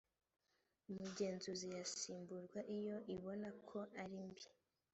[0.89, 4.43] umugenzuzi yasimburwa iyo ibona ko ari mbi